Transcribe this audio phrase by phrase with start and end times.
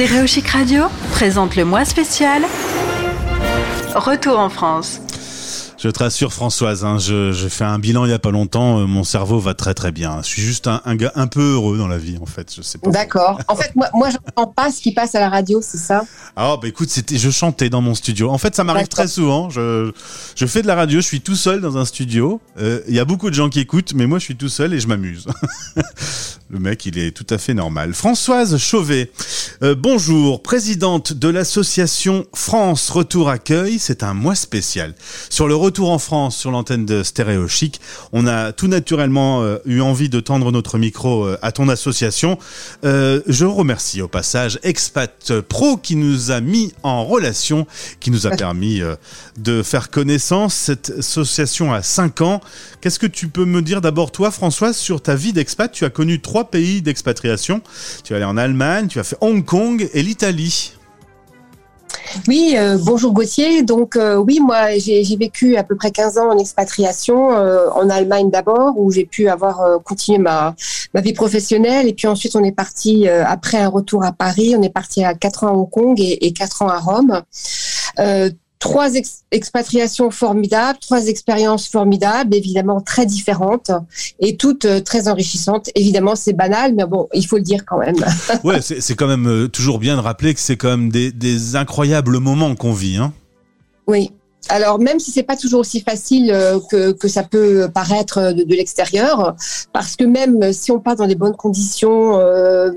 [0.00, 2.40] Stéréo Chic Radio présente le mois spécial
[3.94, 4.98] Retour en France.
[5.82, 8.80] Je te rassure Françoise, hein, je, je, fais un bilan il y a pas longtemps,
[8.80, 10.20] euh, mon cerveau va très très bien.
[10.22, 12.60] Je suis juste un, un gars un peu heureux dans la vie en fait, je
[12.60, 12.90] sais pas.
[12.90, 13.40] D'accord.
[13.48, 16.04] En fait, moi, moi j'entends pas ce qui passe à la radio, c'est ça?
[16.36, 18.28] Ah bah écoute, c'était, je chantais dans mon studio.
[18.28, 19.48] En fait, ça m'arrive très souvent.
[19.48, 19.90] Je,
[20.36, 22.42] je fais de la radio, je suis tout seul dans un studio.
[22.58, 24.74] Euh, Il y a beaucoup de gens qui écoutent, mais moi je suis tout seul
[24.74, 25.26] et je m'amuse.
[26.50, 27.94] Le mec, il est tout à fait normal.
[27.94, 29.12] Françoise Chauvet,
[29.62, 33.78] euh, bonjour, présidente de l'association France Retour Accueil.
[33.78, 34.94] C'est un mois spécial.
[35.30, 37.80] Sur le retour en France, sur l'antenne de Stéréo Chic,
[38.10, 42.40] on a tout naturellement euh, eu envie de tendre notre micro euh, à ton association.
[42.84, 47.68] Euh, je remercie au passage Expat Pro qui nous a mis en relation,
[48.00, 48.82] qui nous a permis
[49.38, 50.54] de faire connaissance.
[50.54, 52.40] Cette association a 5 ans.
[52.80, 55.70] Qu'est-ce que tu peux me dire d'abord toi, Françoise, sur ta vie d'expat?
[55.70, 57.62] Tu as connu trois pays d'expatriation.
[58.02, 60.72] Tu es allé en Allemagne, tu as fait Hong Kong et l'Italie.
[62.26, 63.62] Oui, euh, bonjour Gauthier.
[63.62, 67.88] Donc euh, oui, moi j'ai vécu à peu près 15 ans en expatriation, euh, en
[67.88, 70.54] Allemagne d'abord, où j'ai pu avoir euh, continué ma,
[70.94, 71.86] vie professionnelle.
[71.88, 75.14] Et puis ensuite, on est parti, après un retour à Paris, on est parti à
[75.14, 77.22] 4 ans à Hong Kong et, et 4 ans à Rome.
[78.60, 83.72] Trois ex expatriations formidables, trois expériences formidables, évidemment très différentes
[84.20, 85.70] et toutes euh, très enrichissantes.
[85.74, 87.96] Évidemment, c'est banal, mais bon, il faut le dire quand même.
[88.44, 91.56] ouais, c'est quand même euh, toujours bien de rappeler que c'est quand même des, des
[91.56, 92.96] incroyables moments qu'on vit.
[92.96, 93.12] Hein
[93.86, 94.12] oui.
[94.48, 98.54] Alors même si c'est pas toujours aussi facile euh, que, que ça peut paraître de,
[98.54, 99.36] l'extérieur,
[99.72, 102.70] parce que même si on part dans des bonnes conditions, euh,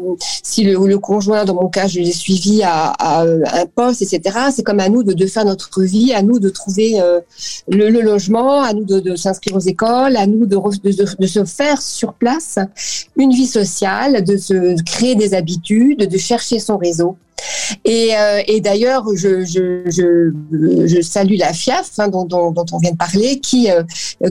[0.44, 4.38] si le, le, conjoint, dans mon cas, je l'ai suivi à, un poste, etc.
[4.52, 7.22] C'est comme à nous de, faire notre vie, à nous de trouver euh,
[7.68, 11.46] le, le, logement, à nous de, de s'inscrire aux écoles, à nous de, de, se
[11.46, 12.60] faire sur place
[13.16, 17.18] une vie sociale, de se créer des habitudes, de chercher son réseau.
[17.86, 23.70] Et, euh, et d'ailleurs, je, salue la FIAF hein, dont, on vient de parler, qui,
[23.72, 23.84] euh,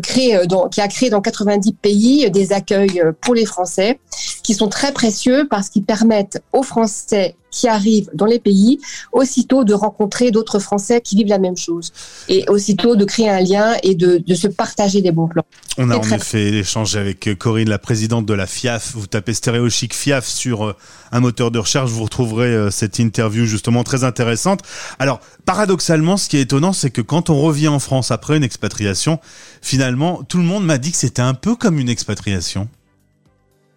[0.02, 3.98] crée, euh, qui a créé dans 90 pays des accueils pour les Français,
[4.42, 8.80] qui sont très précieux parce qu'ils permettent aux Français qui arrivent dans les pays,
[9.12, 11.92] aussitôt de rencontrer d'autres Français qui vivent la même chose.
[12.28, 15.44] Et aussitôt de créer un lien et de, de se partager des bons plans.
[15.76, 18.92] On a en effet échangé avec Corinne, la présidente de la FIAF.
[18.94, 20.74] Vous tapez Stéréo Chic FIAF sur
[21.12, 24.60] un moteur de recherche, vous retrouverez cette interview justement très intéressante.
[24.98, 28.44] Alors, paradoxalement, ce qui est étonnant, c'est que quand on revient en France après une
[28.44, 29.20] expatriation,
[29.60, 32.68] finalement, tout le monde m'a dit que c'était un peu comme une expatriation.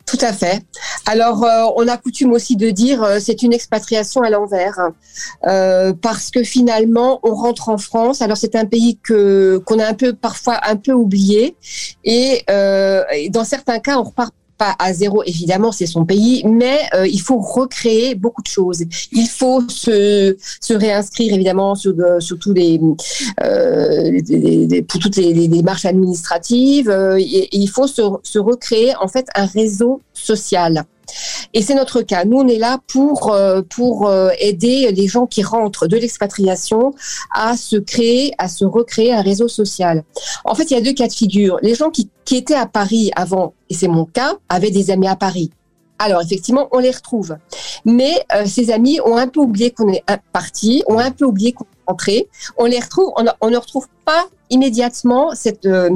[0.06, 0.62] Tout à fait.
[1.08, 4.78] Alors, euh, on a coutume aussi de dire euh, c'est une expatriation à l'envers,
[5.48, 8.22] euh, parce que finalement, on rentre en France.
[8.22, 11.56] Alors, c'est un pays que qu'on a un peu parfois un peu oublié,
[12.04, 12.44] et,
[13.14, 17.08] et dans certains cas, on repart pas à zéro, évidemment, c'est son pays, mais euh,
[17.08, 18.84] il faut recréer beaucoup de choses.
[19.12, 22.80] Il faut se, se réinscrire, évidemment, sur, de, sur tous les,
[23.44, 26.90] euh, pour toutes les, les, démarches administratives.
[26.90, 30.86] Euh, il faut se, se recréer, en fait, un réseau social.
[31.54, 32.26] Et c'est notre cas.
[32.26, 36.94] Nous, on est là pour, euh, pour aider les gens qui rentrent de l'expatriation
[37.34, 40.04] à se créer, à se recréer un réseau social.
[40.44, 41.58] En fait, il y a deux cas de figure.
[41.62, 45.08] Les gens qui, qui étaient à Paris avant, et c'est mon cas, avaient des amis
[45.08, 45.52] à Paris.
[45.98, 47.38] Alors effectivement, on les retrouve.
[47.86, 51.54] Mais euh, ces amis ont un peu oublié qu'on est parti, ont un peu oublié
[51.54, 51.66] qu'on
[52.58, 55.90] On les retrouve, on, ne retrouve pas immédiatement cette, euh,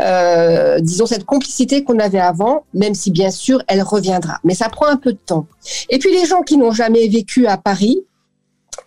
[0.00, 4.38] euh, disons cette complicité qu'on avait avant, même si bien sûr elle reviendra.
[4.44, 5.46] Mais ça prend un peu de temps.
[5.88, 8.04] Et puis les gens qui n'ont jamais vécu à Paris,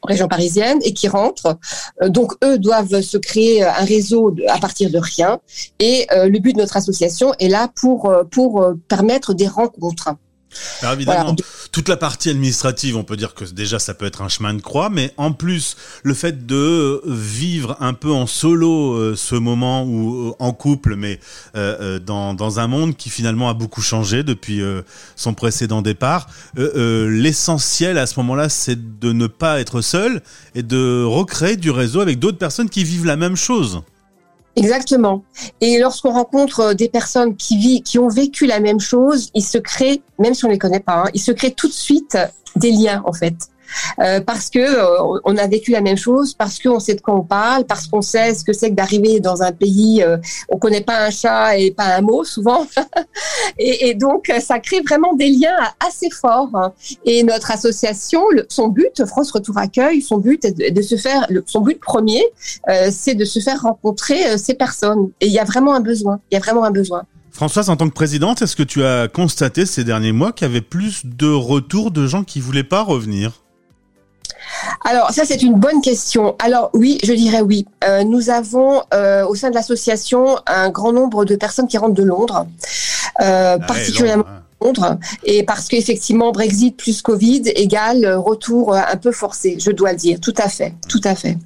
[0.03, 1.57] région parisienne et qui rentrent.
[2.07, 5.39] Donc eux doivent se créer un réseau à partir de rien.
[5.79, 10.15] Et le but de notre association est là pour pour permettre des rencontres.
[10.81, 11.35] Alors évidemment, voilà.
[11.71, 14.61] toute la partie administrative, on peut dire que déjà ça peut être un chemin de
[14.61, 19.83] croix, mais en plus, le fait de vivre un peu en solo euh, ce moment
[19.83, 21.19] ou euh, en couple, mais
[21.55, 24.81] euh, dans, dans un monde qui finalement a beaucoup changé depuis euh,
[25.15, 30.21] son précédent départ, euh, l'essentiel à ce moment-là, c'est de ne pas être seul
[30.55, 33.81] et de recréer du réseau avec d'autres personnes qui vivent la même chose.
[34.55, 35.23] Exactement.
[35.61, 39.57] Et lorsqu'on rencontre des personnes qui vivent, qui ont vécu la même chose, il se
[39.57, 42.17] crée, même si on les connaît pas, hein, il se crée tout de suite
[42.55, 43.35] des liens en fait.
[43.99, 47.15] Euh, parce que euh, on a vécu la même chose, parce qu'on sait de quoi
[47.15, 50.17] on parle, parce qu'on sait ce que c'est que d'arriver dans un pays, euh,
[50.49, 52.67] on connaît pas un chat et pas un mot souvent,
[53.57, 56.49] et, donc ça crée vraiment des liens assez forts.
[56.53, 56.73] Hein.
[57.05, 61.79] Et notre association, son but, France Retour Accueil, son but de, se faire, son but
[61.79, 62.23] premier,
[62.89, 65.11] c'est de se faire rencontrer ces personnes.
[65.19, 66.19] Et il y a vraiment un besoin.
[66.31, 67.03] Il y a vraiment un besoin.
[67.31, 70.51] Françoise, en tant que présidente, est-ce que tu as constaté ces derniers mois qu'il y
[70.51, 73.41] avait plus de retours de gens qui voulaient pas revenir?
[74.85, 76.35] Alors ça c'est une bonne question.
[76.39, 77.65] Alors oui, je dirais oui.
[77.83, 81.93] Euh, nous avons euh, au sein de l'association un grand nombre de personnes qui rentrent
[81.93, 82.45] de Londres,
[83.21, 84.43] euh, Ah, particulièrement Londres, hein.
[85.23, 90.19] Et parce qu'effectivement Brexit plus Covid égale retour un peu forcé, je dois le dire,
[90.19, 91.37] tout à fait, tout à fait.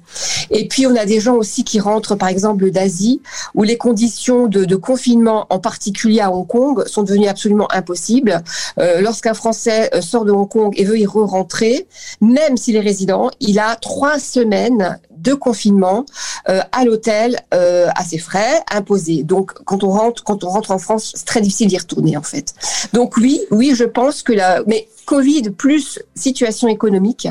[0.50, 3.20] Et puis on a des gens aussi qui rentrent par exemple d'Asie,
[3.54, 8.42] où les conditions de, confinement, en particulier à Hong Kong, sont devenues absolument impossibles.
[8.78, 11.86] Euh, Lorsqu'un Français euh, sort de Hong Kong et veut y re-rentrer,
[12.20, 16.06] même s'il est résident, il a trois semaines de confinement
[16.48, 19.22] euh, à l'hôtel euh, à ses frais imposés.
[19.24, 22.22] Donc quand on rentre, quand on rentre en France, c'est très difficile d'y retourner en
[22.22, 22.54] fait.
[22.92, 27.28] Donc oui, oui, je pense que la, mais Covid plus situation économique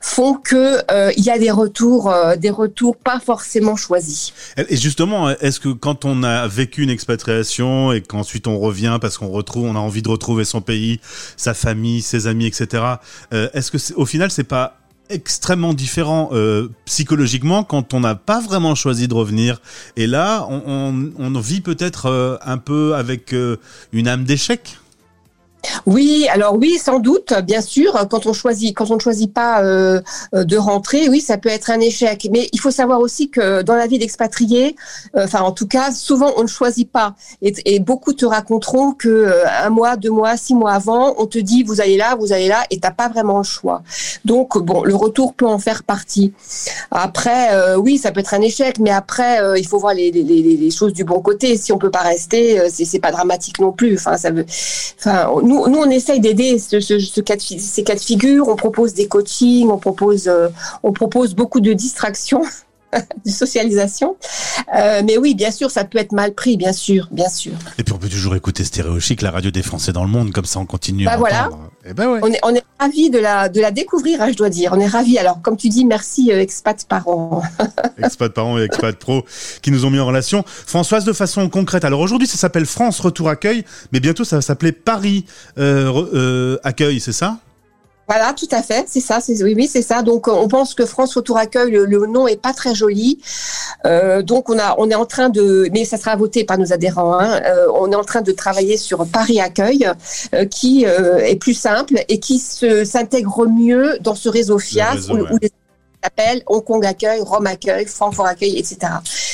[0.00, 4.32] font que euh, il y a des retours, euh, des retours pas forcément choisis.
[4.56, 9.16] Et justement, est-ce que quand on a vécu une expatriation et qu'ensuite on revient parce
[9.18, 11.00] qu'on retrouve, on a envie de retrouver son pays,
[11.36, 12.82] sa famille, ses amis, etc.
[13.32, 14.76] est-ce que c'est- au final c'est pas
[15.10, 19.60] extrêmement différent euh, psychologiquement quand on n'a pas vraiment choisi de revenir.
[19.96, 23.56] Et là on, on, vit peut-être euh, un peu avec euh,
[23.92, 24.78] une âme d'échec
[25.86, 29.62] Oui, alors oui, sans doute, bien sûr, quand on choisit, quand on ne choisit pas
[29.62, 30.00] euh,
[30.34, 32.28] euh, de rentrer, oui, ça peut être un échec.
[32.32, 34.76] Mais il faut savoir aussi que dans la vie d'expatrié,
[35.16, 37.14] euh, enfin en tout cas, souvent on ne choisit pas.
[37.42, 41.62] Et, beaucoup te raconteront que un mois, deux mois, six mois avant, on te dit
[41.62, 43.82] vous allez là, vous allez là, et t'as pas vraiment le choix.
[44.24, 46.32] Donc bon, le retour peut en faire partie.
[46.90, 50.92] Après, oui, ça peut être un échec, mais après, il faut voir les, les, choses
[50.92, 51.56] du bon côté.
[51.56, 53.96] Si on peut pas rester, c'est pas dramatique non plus.
[53.96, 54.46] Enfin, ça veut.
[54.98, 57.36] Enfin, nous, nous, on essaye d'aider ces cas
[57.94, 58.48] de figure.
[58.48, 60.48] On propose des coachings, on propose, euh,
[60.82, 62.42] on propose beaucoup de distractions,
[63.26, 64.16] de socialisation.
[64.76, 67.52] Euh, mais oui, bien sûr, ça peut être mal pris, bien sûr, bien sûr.
[67.78, 70.32] et puis on peut toujours écouter Stéréo Chic, la radio des Français dans le monde
[70.32, 71.46] comme ça on continue Bah à voilà.
[71.48, 71.70] entendre.
[71.84, 74.36] et ben ouais On est, on est ravis de la, de la découvrir, hein, je
[74.36, 74.72] dois dire.
[74.74, 75.18] On est ravis.
[75.18, 77.42] Alors, comme tu dis, merci euh, expat parents.
[78.02, 79.24] Expat Parents et Expat Pro
[79.62, 80.44] qui nous ont mis en relation.
[80.46, 81.84] Françoise, de façon concrète.
[81.84, 85.24] Alors aujourd'hui, ça s'appelle France Retour Accueil, mais bientôt ça va s'appeler Paris
[85.58, 87.38] euh, Accueil, c'est ça?
[88.06, 90.02] Voilà, tout à fait, c'est ça, c'est oui, oui, c'est ça.
[90.02, 93.18] Donc, on pense que France Retour Accueil, le, le nom est pas très joli.
[93.86, 96.72] Euh, donc, on a, on est en train de, mais ça sera voté par nos
[96.72, 97.18] adhérents.
[97.18, 99.90] Hein, euh, on est en train de travailler sur Paris Accueil,
[100.34, 104.94] euh, qui euh, est plus simple et qui se s'intègre mieux dans ce réseau FIAF
[104.94, 105.32] réseau, où, ouais.
[105.32, 105.50] où les
[106.04, 108.78] appelle Hong Kong Accueil, Rome Accueil, Francfort Accueil, etc.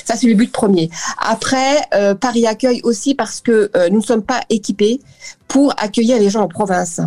[0.05, 0.91] Ça, c'est le but premier.
[1.19, 5.01] Après, euh, Paris Accueil aussi parce que euh, nous ne sommes pas équipés
[5.51, 7.01] pour accueillir les gens en province.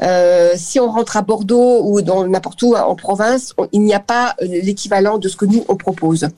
[0.00, 4.00] Euh, si on rentre à Bordeaux ou dans n'importe où en province, il n'y a
[4.00, 6.28] pas euh, l'équivalent de ce que nous on propose.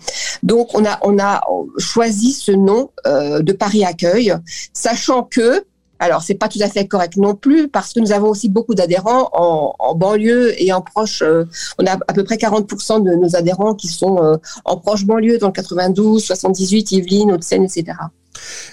[0.42, 1.42] Donc on a on a
[1.78, 4.34] choisi ce nom euh, de Paris Accueil,
[4.72, 5.64] sachant que
[5.98, 8.74] alors c'est pas tout à fait correct non plus parce que nous avons aussi beaucoup
[8.74, 11.22] d'adhérents en, banlieue et en proche.
[11.22, 11.44] euh,
[11.78, 15.38] on a à peu près 40% de nos adhérents qui sont euh, en proche banlieue
[15.38, 17.92] dans le 92, 78, Yvelines, Hauts-de-Seine, etc.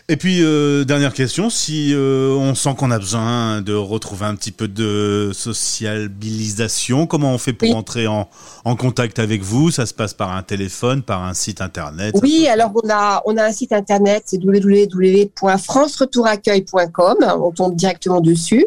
[0.10, 4.36] Et puis, euh, dernière question, si euh, on sent qu'on a besoin de retrouver un
[4.36, 7.74] petit peu de sociabilisation, comment on fait pour Oui.
[7.76, 8.28] entrer en,
[8.66, 9.72] en contact avec vous?
[9.72, 13.38] Ça se passe par un téléphone, par un site internet Oui, alors on a on
[13.38, 17.18] a un site internet, c'est www.franceretouraccueil.com.
[17.42, 18.66] On tombe directement dessus.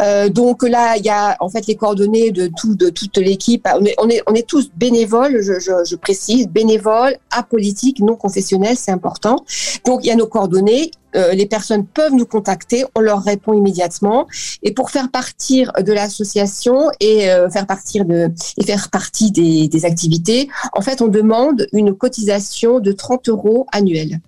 [0.00, 3.68] Euh, donc là, il y a en fait les coordonnées de tout de toute l'équipe.
[3.78, 8.16] On est on est on est tous bénévoles, je, je, je précise, bénévoles, apolitiques, non
[8.16, 9.44] confessionnels, c'est important.
[9.84, 10.90] Donc il y a nos coordonnées.
[11.16, 14.26] Euh, les personnes peuvent nous contacter, on leur répond immédiatement.
[14.64, 19.68] Et pour faire partir de l'association et euh, faire partir de et faire partie des,
[19.68, 24.20] des activités, en fait, on demande une cotisation de 30 euros annuels.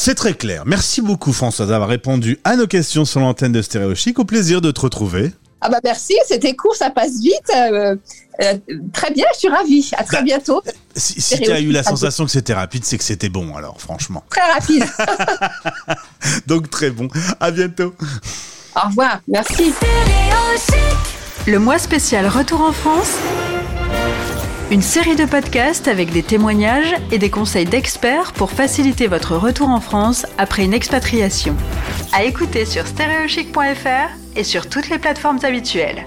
[0.00, 0.62] C'est très clair.
[0.64, 4.18] Merci beaucoup Françoise d'avoir répondu à nos questions sur l'antenne de Stéréo Chic.
[4.18, 5.30] Au plaisir de te retrouver.
[5.60, 7.34] Ah bah merci, c'était court, ça passe vite.
[7.54, 7.96] Euh,
[8.40, 8.54] euh,
[8.94, 9.90] très bien, je suis ravie.
[9.98, 10.62] À très Bah, bientôt.
[10.96, 13.78] Si, si tu as eu la sensation que c'était rapide, c'est que c'était bon alors,
[13.78, 14.24] franchement.
[14.30, 14.86] Très rapide.
[16.46, 17.08] Donc très bon.
[17.38, 17.94] À bientôt.
[18.82, 19.20] Au revoir.
[19.28, 19.74] Merci.
[21.46, 23.16] Le mois spécial Retour en France.
[24.70, 29.68] Une série de podcasts avec des témoignages et des conseils d'experts pour faciliter votre retour
[29.68, 31.56] en France après une expatriation.
[32.12, 36.04] À écouter sur stéréochic.fr et sur toutes les plateformes habituelles.